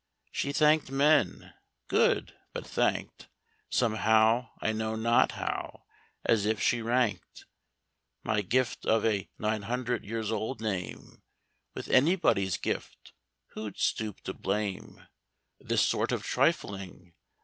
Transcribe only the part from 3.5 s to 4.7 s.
Somehow